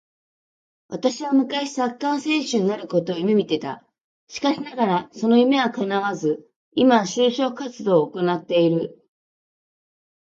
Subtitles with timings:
[0.87, 3.85] 私は昔サッカー選手になることを夢見ていた。
[4.27, 8.97] しかしながらその夢は叶わず、今は就職活動を行ってる。